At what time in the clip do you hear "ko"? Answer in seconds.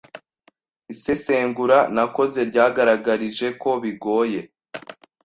3.61-3.69